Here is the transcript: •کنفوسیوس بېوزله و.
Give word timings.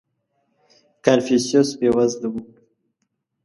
•کنفوسیوس 1.05 1.69
بېوزله 1.79 2.27
و. 2.31 2.35